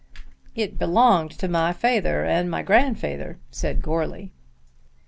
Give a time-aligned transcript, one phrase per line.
[0.55, 4.31] "It belonged to my feyther and grandfeyther," said Goarly.